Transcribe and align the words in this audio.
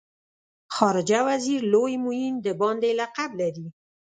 خارجه 0.75 1.19
وزیر 1.27 1.61
لوی 1.73 1.95
معین 2.03 2.35
د 2.45 2.47
باندې 2.61 2.89
لقب 2.99 3.29
لري. 3.41 3.67